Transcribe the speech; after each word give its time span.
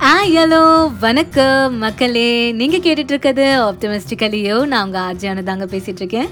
ஆ 0.00 0.12
hello 0.26 0.60
வணக்கம் 0.98 1.78
மக்களே. 1.78 2.52
நீங்கள் 2.52 2.80
கேட்டுட்டு 2.80 3.12
இருக்கிறது 3.12 3.46
ஆப்டமிஸ்டிக்கலியோ 3.64 4.64
நான் 4.64 4.84
உங்கள் 4.84 5.02
ஆர்ஜியான 5.02 5.42
தாங்க 5.42 5.64
பேசிகிட்ருக்கேன் 5.64 6.28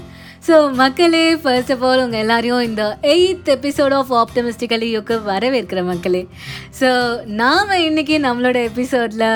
ஸோ 0.47 0.73
மக்களே 0.73 1.35
ஃபர்ஸ்ட் 1.35 1.71
ஆஃப் 1.71 1.83
ஆல் 1.83 2.03
உங்கள் 2.03 2.19
எல்லாரையும் 2.19 2.61
இந்த 2.61 2.83
எயித் 3.01 3.49
எபிசோட் 3.49 3.91
ஆஃப் 3.91 4.11
ஆப்டமிஸ்டிக்கலியோக்கு 4.13 5.23
வரவேற்கிற 5.25 5.83
மக்களே. 5.83 6.27
ஸோ 6.79 6.89
நாம் 7.35 7.73
இன்றைக்கி 7.79 8.17
நம்மளோட 8.19 8.57
எபிசோடில் 8.63 9.27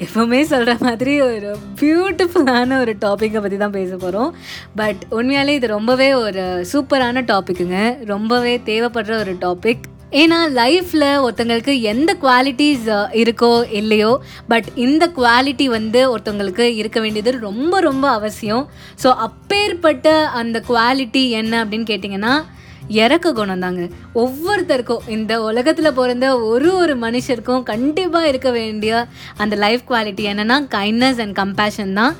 எப்போவுமே 0.00 0.40
சொல்கிற 0.42 0.76
மாதிரி 0.80 1.20
ஒரு 1.20 1.50
பியூட்டிஃபுல்லான 1.80 2.78
ஒரு 2.80 2.94
டாப்பிக்கை 3.00 3.40
பற்றி 3.40 3.56
தான் 3.56 3.70
பேச 3.70 3.96
போகிறோம் 3.96 4.32
பட் 4.74 5.02
உண்மையாலே 5.10 5.48
இது 5.48 5.66
ரொம்பவே 5.68 6.14
ஒரு 6.14 6.44
சூப்பரான 6.72 7.24
டாப்பிக்குங்க 7.26 7.78
ரொம்பவே 8.04 8.56
தேவைப்படுற 8.66 9.14
ஒரு 9.18 9.34
டாபிக் 9.40 9.84
ஏன்னா 10.10 10.38
லைஃப்பில் 10.54 11.06
ஒருத்தங்களுக்கு 11.26 11.80
எந்த 11.80 12.16
குவாலிட்டிஸ் 12.22 12.86
இருக்கோ 13.12 13.70
இல்லையோ 13.70 14.18
பட் 14.48 14.64
இந்த 14.74 15.12
குவாலிட்டி 15.16 15.64
வந்து 15.64 16.16
ஒருத்தவங்களுக்கு 16.16 16.60
இருக்க 16.60 17.00
வேண்டியது 17.00 17.38
ரொம்ப 17.40 17.80
ரொம்ப 17.80 18.10
அவசியம். 18.10 18.68
ஸோ 19.02 19.14
அப்பேற்பட்ட 19.14 20.28
அந்த 20.28 20.62
குவாலிட்டி 20.68 21.30
என்ன 21.30 21.64
அப்படின்னு 21.64 21.90
கேட்டிங்கன்னா 21.92 22.42
இறக்க 23.02 23.32
குணம் 23.32 23.62
தாங்க 23.64 23.82
ஒவ்வொருத்தருக்கும் 24.22 25.06
இந்த 25.16 25.32
உலகத்தில் 25.42 25.96
பிறந்த 25.98 26.26
ஒரு 26.38 26.70
ஒரு 26.82 26.94
மனுஷருக்கும் 27.04 27.62
கண்டிப்பாக 27.70 28.28
இருக்க 28.28 28.50
வேண்டிய 28.50 28.92
அந்த 29.42 29.56
லைஃப் 29.64 29.82
குவாலிட்டி 29.90 30.24
என்னென்னா 30.32 30.58
கைண்ட்னஸ் 30.76 31.20
அண்ட் 31.24 31.36
கம்பேஷன் 31.42 31.92
தான். 31.92 32.14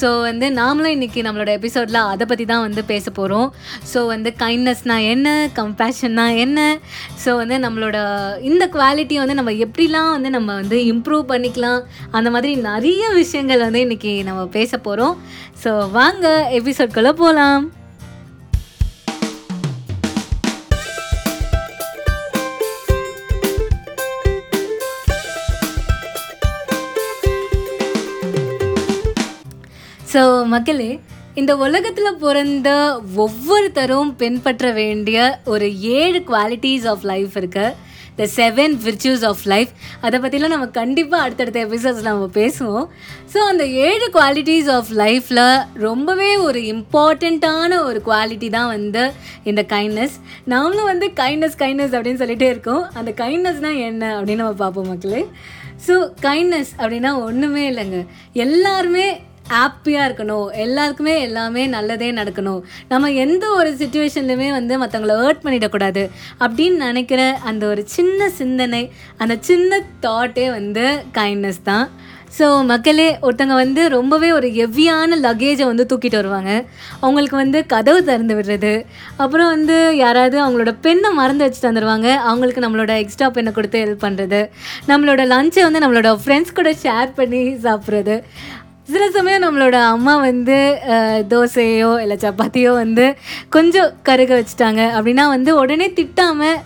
ஸோ 0.00 0.08
வந்து 0.20 0.46
நாமளும் 0.58 0.94
இன்றைக்கி 0.96 1.20
நம்மளோட 1.26 1.50
எபிசோடில் 1.58 2.00
அதை 2.12 2.26
பற்றி 2.26 2.44
தான் 2.44 2.64
வந்து 2.66 2.84
பேச 2.84 3.06
போகிறோம் 3.10 3.48
ஸோ 3.92 4.06
வந்து 4.06 4.32
கைண்ட்னஸ்னால் 4.44 5.08
என்ன 5.14 5.28
கம்பேஷன்னா 5.60 6.26
என்ன? 6.44 6.78
ஸோ 7.24 7.36
வந்து 7.42 7.58
நம்மளோட 7.66 7.98
இந்த 8.40 8.66
குவாலிட்டியை 8.76 9.22
வந்து 9.24 9.38
நம்ம 9.40 9.50
எப்படிலாம் 9.66 10.10
வந்து 10.16 10.30
நம்ம 10.30 10.54
வந்து 10.54 10.78
இம்ப்ரூவ் 10.94 11.24
பண்ணிக்கலாம்? 11.34 11.82
அந்த 12.10 12.30
மாதிரி 12.30 12.54
நிறைய 12.70 13.10
விஷயங்கள் 13.20 13.66
வந்து 13.66 13.84
இன்றைக்கி 13.88 14.24
நம்ம 14.30 14.46
பேச 14.58 14.78
போகிறோம் 14.78 15.16
ஸோ 15.64 15.72
வாங்க 15.98 16.26
எபிசோட்குள்ளே 16.60 17.14
போகலாம் 17.22 17.81
ஸோ 30.12 30.22
மக்களே 30.52 30.88
இந்த 31.40 31.52
உலகத்தில் 31.64 32.18
பிறந்த 32.22 32.70
ஒவ்வொருத்தரும் 33.24 34.10
பின்பற்ற 34.22 34.72
வேண்டிய 34.78 35.18
ஒரு 35.52 35.66
ஏழு 36.00 36.18
குவாலிட்டிஸ் 36.30 36.86
ஆஃப் 36.92 37.04
லைஃப் 37.10 37.34
இருக்கு. 37.40 37.66
The 38.18 38.24
seven 38.34 38.74
virtues 38.84 39.24
of 39.28 39.44
life 39.52 39.70
அதை 40.06 40.16
பற்றிலாம் 40.24 40.54
நம்ம 40.54 40.68
கண்டிப்பாக 40.80 41.24
அடுத்தடுத்த 41.26 41.58
எபிசோட்ஸ் 41.66 42.04
நம்ம 42.08 42.28
பேசுவோம். 42.40 42.86
ஸோ 43.32 43.38
அந்த 43.52 43.64
ஏழு 43.86 44.08
குவாலிட்டிஸ் 44.18 44.70
ஆஃப் 44.76 44.92
லைஃப்பில் 45.02 45.42
ரொம்பவே 45.86 46.30
ஒரு 46.48 46.62
இம்பார்ட்டண்ட்டான 46.74 47.80
ஒரு 47.88 48.02
குவாலிட்டி 48.10 48.50
தான் 48.58 48.70
வந்து 48.76 49.04
இந்த 49.52 49.64
கைண்ட்னஸ் 49.74 50.16
நாமளும் 50.54 50.90
வந்து 50.92 51.08
கைண்ட்னஸ் 51.22 51.58
கைண்ட்னஸ் 51.64 51.96
அப்படின்னு 51.96 52.22
சொல்லிகிட்டே 52.24 52.52
இருக்கோம். 52.54 52.84
அந்த 53.00 53.12
கைண்ட்னஸ்னால் 53.24 53.82
என்ன 53.88 54.14
அப்படின்னு 54.20 54.44
நம்ம 54.44 54.62
பார்ப்போம் 54.64 54.92
மக்களே. 54.94 55.24
ஸோ 55.88 55.94
கைண்ட்னஸ் 56.28 56.72
அப்படின்னா 56.82 57.12
ஒன்றுமே 57.26 57.66
இல்லைங்க. 57.72 58.00
எல்லாருமே 58.46 59.06
ஹாப்பியாக 59.54 60.06
இருக்கணும். 60.08 60.48
எல்லாருக்குமே 60.64 61.14
எல்லாமே 61.26 61.64
நல்லதே 61.76 62.10
நடக்கணும். 62.20 62.60
நம்ம 62.92 63.10
எந்த 63.24 63.44
ஒரு 63.58 63.72
சுச்சுவேஷன்லையுமே 63.80 64.48
வந்து 64.58 64.76
மற்றவங்கள 64.82 65.16
ஹர்ட் 65.22 65.44
பண்ணிடக்கூடாது. 65.46 66.04
அப்படின்னு 66.44 66.78
நினைக்கிற 66.86 67.20
அந்த 67.50 67.66
ஒரு 67.72 67.84
சின்ன 67.96 68.30
சிந்தனை 68.40 68.84
அந்த 69.24 69.36
சின்ன 69.50 69.82
தாட்டே 70.06 70.46
வந்து 70.58 70.86
கைண்ட்னஸ் 71.18 71.66
தான். 71.70 71.86
ஸோ 72.36 72.46
மக்களே 72.70 73.06
ஒருத்தங்க 73.26 73.54
வந்து 73.62 73.82
ரொம்பவே 73.94 74.28
ஒரு 74.36 74.48
ஹெவியான 74.58 75.16
லக்கேஜை 75.24 75.64
வந்து 75.70 75.84
தூக்கிட்டு 75.90 76.18
வருவாங்க. 76.20 76.52
அவங்களுக்கு 77.04 77.36
வந்து 77.40 77.58
கதவு 77.72 78.00
திறந்து 78.06 78.34
விடுறது. 78.38 78.72
அப்புறம் 79.22 79.50
வந்து 79.54 79.76
யாராவது 80.04 80.36
அவங்களோட 80.44 80.72
பெண்ணை 80.86 81.10
மறந்து 81.18 81.44
வச்சு 81.46 81.60
தந்துடுவாங்க 81.64 82.08
அவங்களுக்கு 82.30 82.64
நம்மளோட 82.66 82.94
எக்ஸ்ட்ரா 83.02 83.28
பெண்ணை 83.36 83.52
கொடுத்து 83.58 83.82
ஹெல்ப் 83.84 84.04
பண்ணுறது 84.06 84.40
நம்மளோட 84.90 85.24
லஞ்சை 85.34 85.64
வந்து 85.68 85.82
நம்மளோட 85.84 86.12
ஃப்ரெண்ட்ஸ் 86.22 86.56
கூட 86.60 86.72
ஷேர் 86.84 87.12
பண்ணி 87.20 87.42
சாப்பிட்றது. 87.66 88.16
சில 88.88 89.04
சமயம் 89.16 89.44
நம்மளோட 89.44 89.76
அம்மா 89.92 90.14
வந்து 90.28 90.56
தோசையோ 91.32 91.90
இல்லை 92.04 92.16
சப்பாத்தியோ 92.24 92.70
வந்து 92.82 93.04
கொஞ்சம் 93.54 93.90
கருக 94.08 94.32
வச்சுட்டாங்க. 94.38 94.82
அப்படின்னா 94.96 95.24
வந்து 95.34 95.50
உடனே 95.62 95.86
திட்டாமல் 95.98 96.58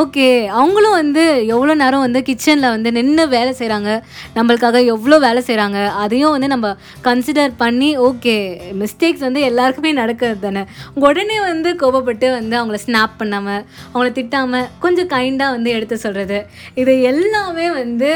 ஓகே 0.00 0.26
அவங்களும் 0.58 0.96
வந்து 1.00 1.22
எவ்வளோ 1.54 1.72
நேரம் 1.82 2.04
வந்து 2.04 2.20
கிச்சனில் 2.28 2.72
வந்து 2.74 2.90
நின்று 2.96 3.24
வேலை 3.34 3.52
செய்கிறாங்க 3.60 3.90
நம்மளுக்காக 4.36 4.82
எவ்வளோ 4.94 5.16
வேலை 5.26 5.40
செய்கிறாங்க 5.48 5.78
அதையும் 6.02 6.34
வந்து 6.34 6.50
நம்ம 6.54 6.68
கன்சிடர் 7.06 7.54
பண்ணி 7.62 7.90
ஓகே 8.08 8.36
மிஸ்டேக்ஸ் 8.82 9.26
வந்து 9.26 9.40
எல்லாருக்குமே 9.48 9.92
நடக்கிறது 10.02 10.40
தானே. 10.46 10.62
உடனே 11.06 11.38
வந்து 11.50 11.72
கோபப்பட்டு 11.82 12.28
வந்து 12.38 12.56
அவங்கள 12.60 12.80
ஸ்னாப் 12.86 13.18
பண்ணாமல் 13.22 13.62
அவங்கள 13.92 14.10
திட்டாமல் 14.20 14.68
கொஞ்சம் 14.84 15.12
கைண்டாக 15.16 15.56
வந்து 15.56 15.72
எடுத்து 15.78 15.98
சொல்கிறது 16.04 16.40
இது 16.82 16.94
எல்லாமே 17.12 17.68
வந்து 17.80 18.10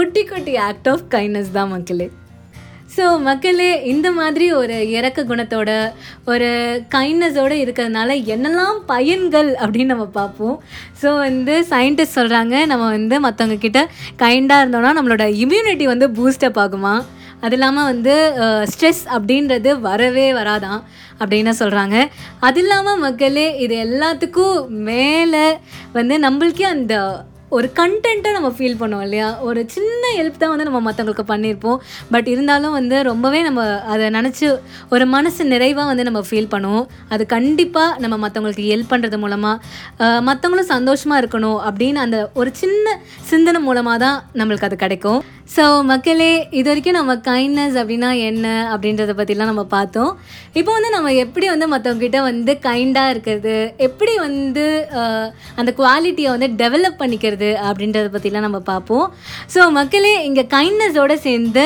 குட்டி 0.00 0.24
குட்டி 0.32 0.56
ஆக்ட் 0.70 0.90
ஆஃப் 0.94 1.06
கைண்ட்னஸ் 1.16 1.56
தான் 1.58 1.72
மக்களே. 1.76 2.08
ஸோ 2.96 3.20
மக்களே 3.20 3.84
இந்த 3.84 4.10
மாதிரி 4.10 4.52
ஒரு 4.52 4.90
இறக்க 4.90 5.22
குணத்தோட 5.22 5.70
ஒரு 6.24 6.48
கைண்ட்னஸோடு 6.94 7.56
இருக்கிறதுனால 7.64 8.16
என்னெல்லாம் 8.32 8.78
பயன்கள் 8.86 9.50
அப்படின்னு 9.54 9.84
நம்ம 9.84 10.06
பார்ப்போம். 10.06 10.62
ஸோ 11.02 11.18
வந்து 11.18 11.66
சயின்டிஸ்ட் 11.70 12.18
சொல்கிறாங்க 12.18 12.66
நம்ம 12.66 12.88
வந்து 12.88 13.20
மற்றவங்க 13.20 13.58
கிட்ட 13.58 13.82
கைண்டாக 14.18 14.64
இருந்தோம்னா 14.64 14.92
நம்மளோட 14.98 15.26
இம்யூனிட்டி 15.44 15.84
வந்து 15.84 16.08
பூஸ்டப் 16.08 16.60
ஆகுமா? 16.64 16.94
அது 17.40 17.52
இல்லாமல் 17.52 17.84
வந்து 17.84 18.14
ஸ்ட்ரெஸ் 18.72 19.02
அப்படின்றது 19.12 19.80
வரவே 19.80 20.32
வராதான் 20.32 20.80
அப்படின்னு 21.18 21.52
சொல்கிறாங்க 21.58 21.96
அது 22.40 22.60
இல்லாமல் 22.60 22.98
மக்களே 22.98 23.58
இது 23.58 23.76
எல்லாத்துக்கும் 23.76 24.68
மேலே 24.68 25.58
வந்து 25.92 26.18
நம்மளுக்கே 26.18 26.62
அந்த 26.62 26.94
ஒரு 27.56 27.66
கண்டென்ட்டாக 27.78 28.34
நம்ம 28.36 28.48
ஃபீல் 28.56 28.78
பண்ணுவோம் 28.80 29.04
இல்லையா? 29.06 29.28
ஒரு 29.48 29.60
சின்ன 29.74 30.02
ஹெல்ப் 30.18 30.40
தான் 30.42 30.52
வந்து 30.52 30.66
நம்ம 30.68 30.80
மற்றவங்களுக்கு 30.86 31.24
பண்ணியிருப்போம். 31.32 31.78
பட் 32.14 32.28
இருந்தாலும் 32.34 32.76
வந்து 32.78 32.96
ரொம்பவே 33.10 33.40
நம்ம 33.48 33.62
அதை 33.92 34.08
நினச்சி 34.18 34.46
ஒரு 34.94 35.06
மனசு 35.14 35.48
நிறைவாக 35.54 35.86
வந்து 35.90 36.06
நம்ம 36.08 36.22
ஃபீல் 36.28 36.52
பண்ணுவோம். 36.54 36.86
அது 37.14 37.22
கண்டிப்பாக 37.34 37.98
நம்ம 38.04 38.18
மற்றவங்களுக்கு 38.24 38.68
ஹெல்ப் 38.72 38.92
பண்ணுறது 38.92 39.18
மூலமாக 39.24 40.20
மற்றவங்களும் 40.28 40.72
சந்தோஷமாக 40.74 41.22
இருக்கணும் 41.24 41.58
அப்படின்னு 41.70 42.00
அந்த 42.06 42.18
ஒரு 42.42 42.52
சின்ன 42.62 42.96
சிந்தனை 43.32 43.60
மூலமாக 43.68 43.98
தான் 44.06 44.18
நம்மளுக்கு 44.40 44.68
அது 44.70 44.78
கிடைக்கும். 44.84 45.20
ஸோ 45.54 45.62
மக்களே 45.90 46.32
இது 46.58 46.66
வரைக்கும் 46.70 46.96
நம்ம 46.98 47.12
கைண்ட்னஸ் 47.28 47.76
அப்படின்னா 47.80 48.10
என்ன 48.28 48.46
அப்படின்றத 48.72 49.12
பற்றிலாம் 49.20 49.50
நம்ம 49.52 49.64
பார்த்தோம். 49.76 50.12
இப்போ 50.58 50.70
வந்து 50.76 50.90
நம்ம 50.96 51.12
எப்படி 51.24 51.46
வந்து 51.52 51.66
மற்றவங்ககிட்ட 51.72 52.18
வந்து 52.28 52.52
கைண்டாக 52.66 53.12
இருக்கிறது 53.14 53.56
எப்படி 53.86 54.14
வந்து 54.26 54.66
அந்த 55.60 55.70
குவாலிட்டியை 55.80 56.30
வந்து 56.34 56.48
டெவலப் 56.62 57.00
பண்ணிக்கிறது 57.00 57.39
அப்படின்றத 57.68 58.06
பற்றிலாம் 58.14 58.46
நம்ம 58.46 58.58
பார்ப்போம். 58.70 59.06
ஸோ 59.54 59.60
மக்களே 59.78 60.12
இங்கே 60.28 60.44
கைண்ட்னஸோடு 60.56 61.16
சேர்ந்து 61.26 61.64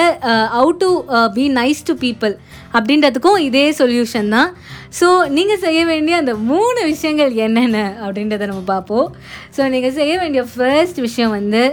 how 0.60 0.70
to 0.82 0.90
be 1.36 1.44
nice 1.60 1.82
to 1.88 1.96
people 2.04 2.34
அப்படின்றதுக்கும் 2.76 3.38
இதே 3.48 3.66
சொல்யூஷன் 3.80 4.32
தான். 4.36 4.50
ஸோ 5.00 5.08
நீங்கள் 5.36 5.62
செய்ய 5.66 5.80
வேண்டிய 5.92 6.14
அந்த 6.22 6.32
மூணு 6.50 6.80
விஷயங்கள் 6.92 7.32
என்னென்ன 7.46 7.78
அப்படின்றத 8.06 8.48
நம்ம 8.50 8.64
பார்ப்போம். 8.72 9.08
ஸோ 9.56 9.62
நீங்கள் 9.74 9.96
செய்ய 10.00 10.14
வேண்டிய 10.22 10.44
ஃபர்ஸ்ட் 10.54 11.00
விஷயம் 11.06 11.34
வந்து 11.38 11.64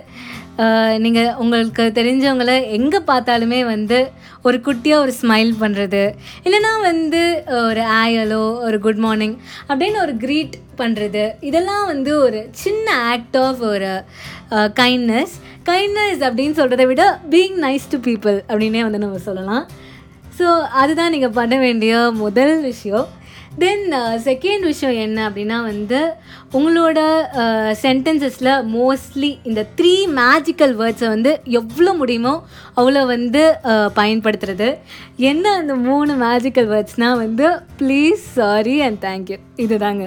நீங்கள் 1.04 1.36
உங்களுக்கு 1.44 1.84
தெரிஞ்சவங்கள 1.98 2.54
எங்கே 2.78 3.00
பார்த்தாலுமே 3.12 3.60
வந்து 3.66 4.00
ஒரு 4.42 4.58
குட்டியாக 4.66 5.04
ஒரு 5.04 5.14
ஸ்மைல் 5.22 5.52
பண்ணுறது 5.62 6.04
இல்லைனா 6.46 6.74
வந்து 6.82 7.22
ஒரு 7.70 7.84
ஆயலோ 8.02 8.44
ஒரு 8.68 8.80
குட் 8.80 9.02
மார்னிங் 9.06 9.36
அப்படின்னு 9.70 10.00
ஒரு 10.06 10.14
க்ரீட் 10.24 10.58
பண்ணுறது 10.78 11.24
இதெல்லாம் 11.50 11.86
வந்து 11.86 12.12
ஒரு 12.20 12.42
சின்ன 12.64 12.88
ஆக்ட் 13.14 13.38
ஆஃப் 13.38 13.62
ஒரு 13.74 13.92
கைண்ட்னஸ் 14.82 15.36
கைண்ட்னஸ் 15.70 16.22
அப்படின்னு 16.28 16.58
சொல்கிறத 16.60 16.86
விட 16.92 17.04
பீயிங் 17.30 17.58
நைஸ் 17.68 17.90
டு 17.90 17.98
பீப்புள் 17.98 18.38
அப்படின்னே 18.50 18.84
வந்து 18.88 19.04
நம்ம 19.06 19.18
சொல்லலாம். 19.18 19.66
ஸோ 20.40 20.48
அதுதான் 20.82 21.14
நீங்கள் 21.16 21.36
பண்ண 21.40 21.56
வேண்டிய 21.58 21.96
முதல் 22.24 22.56
விஷயம். 22.62 23.08
தென் 23.62 23.86
செகண்ட் 24.26 24.64
uh, 24.64 24.70
விஷயம் 24.72 24.98
என்ன 25.06 25.20
அப்படின்னா 25.30 25.58
வந்து 25.70 26.00
உங்களோட 26.58 27.00
uh, 27.42 27.70
சென்டென்சஸில் 27.84 28.52
மோஸ்ட்லி 28.76 29.32
இந்த 29.50 29.62
த்ரீ 29.80 29.94
மேஜிக்கல் 30.20 30.74
வேர்ட்ஸை 30.82 31.10
வந்து 31.16 31.32
எவ்வளோ 31.60 31.94
முடியுமோ 31.94 32.34
அவ்வளோ 32.80 33.02
வந்து 33.14 33.42
uh, 33.72 33.88
பயன்படுத்துறது. 34.00 34.70
என்ன 35.30 35.46
அந்த 35.62 35.74
மூணு 35.88 36.12
மேஜிக்கல் 36.24 36.70
வேர்ட்ஸ்னால் 36.74 37.22
வந்து 37.24 37.48
please 37.82 38.24
sorry 38.38 38.76
and 38.86 39.00
thank you 39.06 39.38
இதுதாங்க. 39.66 40.06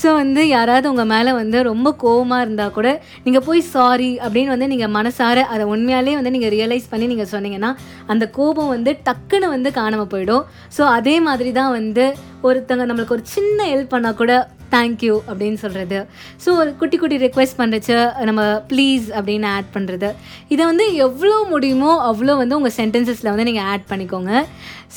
ஸோ 0.00 0.08
வந்து 0.20 0.42
யாராவது 0.48 0.86
உங்கள் 0.92 1.10
மேலே 1.12 1.32
வந்து 1.40 1.58
ரொம்ப 1.70 1.88
கோவமாக 2.04 2.44
இருந்தால் 2.46 2.74
கூட 2.78 2.88
நீங்கள் 3.26 3.44
போய் 3.48 3.60
சாரி 3.74 4.10
அப்படின்னு 4.24 4.54
வந்து 4.54 4.70
நீங்கள் 4.72 4.94
மனசார 4.98 5.44
அதை 5.54 5.66
உண்மையாலே 5.74 6.16
வந்து 6.20 6.34
நீங்கள் 6.36 6.54
ரியலைஸ் 6.56 6.90
பண்ணி 6.92 7.08
நீங்கள் 7.12 7.32
சொன்னீங்கன்னா 7.34 7.72
அந்த 8.14 8.24
கோபம் 8.38 8.72
வந்து 8.76 8.92
டக்குன்னு 9.08 9.54
வந்து 9.56 9.70
காணாமல் 9.80 10.10
போயிடும். 10.14 10.46
ஸோ 10.78 10.82
அதே 10.96 11.16
மாதிரி 11.28 11.52
தான் 11.60 11.74
வந்து 11.78 12.06
ஒருத்தங்க 12.42 12.84
நம்மளுக்கு 12.86 13.16
ஒரு 13.18 13.22
சின்ன 13.22 13.64
ஹெல்ப் 13.64 13.94
பண்ணால் 13.94 14.14
கூட 14.14 14.48
தேங்க்யூ 14.70 15.20
அப்படின்னு 15.28 15.54
சொல்கிறது 15.54 16.06
ஸோ 16.44 16.48
ஒரு 16.56 16.76
குட்டி 16.76 16.96
குட்டி 16.96 17.16
ரெக்வெஸ்ட் 17.16 17.58
பண்ணுறச்சு 17.58 18.24
நம்ம 18.24 18.42
ப்ளீஸ் 18.68 19.06
அப்படின்னு 19.18 19.46
ஆட் 19.46 19.70
பண்ணுறது 19.74 20.14
இதை 20.48 20.64
வந்து 20.66 20.94
எவ்வளோ 20.94 21.46
முடியுமோ 21.48 22.12
அவ்வளோ 22.12 22.36
வந்து 22.36 22.56
உங்கள் 22.56 22.76
சென்டென்சஸில் 22.76 23.32
வந்து 23.32 23.44
நீங்கள் 23.44 23.62
ஆட் 23.62 23.86
பண்ணிக்கோங்க. 23.90 24.44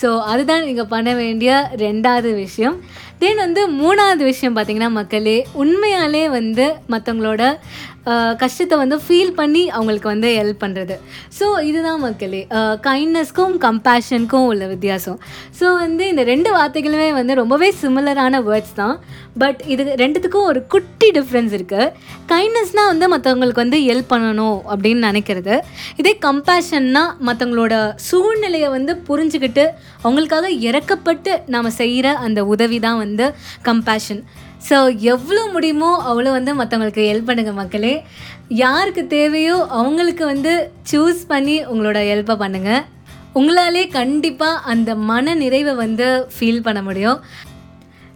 ஸோ 0.01 0.19
அதுதான் 0.21 0.65
நீங்கள் 0.65 0.87
பண்ண 0.87 1.13
வேண்டிய 1.13 1.69
ரெண்டாவது 1.75 2.33
விஷயம். 2.33 2.83
தென் 3.19 3.35
வந்து 3.35 3.69
மூணாவது 3.69 4.23
விஷயம் 4.23 4.57
பார்த்திங்கன்னா 4.57 4.89
மக்களே 4.89 5.47
உண்மையாலே 5.55 6.29
வந்து 6.29 6.73
மற்றவங்களோட 6.89 7.43
கஷ்டத்தை 8.41 8.75
வந்து 8.83 8.97
ஃபீல் 9.05 9.33
பண்ணி 9.39 9.63
அவங்களுக்கு 9.77 10.09
வந்து 10.13 10.29
ஹெல்ப் 10.39 10.61
பண்ணுறது 10.63 10.95
ஸோ 11.37 11.45
இதுதான் 11.69 12.01
மக்களே. 12.05 12.41
கைண்ட்னஸ்க்கும் 12.87 13.55
கம்பேஷனுக்கும் 13.65 14.47
உள்ள 14.51 14.63
வித்தியாசம். 14.73 15.19
ஸோ 15.59 15.65
வந்து 15.83 16.03
இந்த 16.13 16.23
ரெண்டு 16.31 16.51
வார்த்தைகளுமே 16.57 17.09
வந்து 17.19 17.35
ரொம்பவே 17.41 17.69
சிமிலரான 17.81 18.41
வேர்ட்ஸ் 18.49 18.75
தான். 18.81 18.95
பட் 19.41 19.59
இது 19.73 19.83
ரெண்டுத்துக்கும் 20.03 20.47
ஒரு 20.51 20.61
குட்டி 20.73 21.07
டிஃப்ரென்ஸ் 21.17 21.53
இருக்குது 21.57 21.91
கைண்ட்னஸ்னால் 22.31 22.91
வந்து 22.93 23.07
மற்றவங்களுக்கு 23.13 23.63
வந்து 23.65 23.79
ஹெல்ப் 23.87 24.11
பண்ணணும் 24.13 24.57
அப்படின்னு 24.73 25.01
நினைக்கிறது. 25.09 25.55
இதே 26.01 26.13
கம்பேஷன்னா 26.27 27.03
மற்றவங்களோட 27.27 27.75
சூழ்நிலையை 28.09 28.69
வந்து 28.77 28.95
புரிஞ்சுக்கிட்டு 29.09 29.65
அவங்களுக்காக 30.03 30.49
இறக்கப்பட்டு 30.69 31.33
நாம் 31.55 31.77
செய்கிற 31.81 32.07
அந்த 32.25 32.39
உதவி 32.53 32.79
தான் 32.87 33.01
வந்து 33.05 33.27
கம்பேஷன் 33.69 34.21
ஸோ 34.67 34.77
எவ்வளோ 35.13 35.43
முடியுமோ 35.53 35.89
அவ்வளோ 36.09 36.31
வந்து 36.37 36.51
மற்றவங்களுக்கு 36.59 37.03
ஹெல்ப் 37.09 37.29
பண்ணுங்கள் 37.29 37.59
மக்களே. 37.59 37.93
யாருக்கு 38.63 39.01
தேவையோ 39.07 39.57
அவங்களுக்கு 39.79 40.23
வந்து 40.33 40.53
சூஸ் 40.91 41.21
பண்ணி 41.27 41.55
உங்களோட 41.71 41.99
ஹெல்ப்பை 42.09 42.35
பண்ணுங்கள் 42.43 42.85
உங்களாலே 43.39 43.83
கண்டிப்பாக 43.99 44.63
அந்த 44.71 44.89
மன 45.09 45.35
நிறைவை 45.41 45.73
வந்து 45.83 46.07
ஃபீல் 46.35 46.65
பண்ண 46.67 46.81
முடியும். 46.87 47.19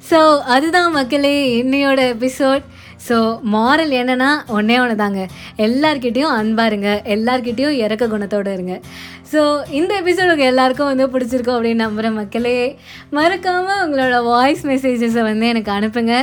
ஸோ 0.10 0.20
அதுதான் 0.56 0.92
மக்களே 1.00 1.36
என்னையோட 1.62 2.00
எபிசோட் 2.16 2.64
ஸோ 3.08 3.18
மாரல் 3.54 3.94
என்னென்னா 4.02 4.30
ஒன்றே 4.58 4.76
ஒன்று 4.84 4.96
தாங்க 5.02 5.22
எல்லார்கிட்டேயும் 5.66 6.36
அன்பாக 6.40 6.70
இருங்க. 6.72 6.90
எல்லார்கிட்டேயும் 7.16 7.78
இறக்க 7.84 8.04
குணத்தோடு 8.14 8.52
இருங்க. 8.58 8.76
ஸோ 9.32 9.42
இந்த 9.80 9.92
எபிசோடுக்கு 10.02 10.44
எல்லாருக்கும் 10.52 10.90
வந்து 10.92 11.06
பிடிச்சிருக்கோம் 11.14 11.58
அப்படின்னு 11.58 11.84
நம்புகிற 11.86 12.10
மக்களே 12.20 12.58
மறக்காமல் 13.18 13.82
உங்களோட 13.86 14.18
வாய்ஸ் 14.32 14.64
மெசேஜஸை 14.72 15.24
வந்து 15.30 15.48
எனக்கு 15.54 15.72
அனுப்புங்க. 15.78 16.14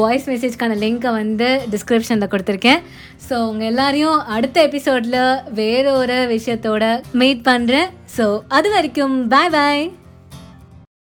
வாய்ஸ் 0.00 0.28
மெசேஜ்க்கான 0.32 0.76
லிங்க்கை 0.84 1.10
வந்து 1.20 1.48
டிஸ்கிரிப்ஷனில் 1.74 2.32
கொடுத்துருக்கேன். 2.34 2.80
ஸோ 3.28 3.34
உங்கள் 3.50 3.70
எல்லாரையும் 3.72 4.20
அடுத்த 4.36 4.56
எபிசோடில் 4.68 5.20
வேற 5.60 5.84
ஒரு 6.02 6.18
விஷயத்தோட 6.34 6.84
மீட் 7.22 7.44
பண்ணுறேன் 7.50 7.90
ஸோ 8.16 8.26
அது 8.58 8.70
வரைக்கும் 8.76 9.14
பாய் 9.34 9.52
பாய் 9.58 9.84